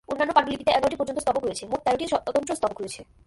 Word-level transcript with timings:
অন্যান্য 0.11 0.31
পান্ডুলিপিতে 0.37 0.71
এগারোটি 0.73 0.97
পর্যন্ত 0.99 1.19
স্তবক 1.25 1.43
রয়েছে, 1.45 1.63
মোট 1.71 1.79
তেরোটি 1.85 2.05
স্বতন্ত্র 2.11 2.55
স্তবক 2.59 2.77
রয়েছে। 2.81 3.01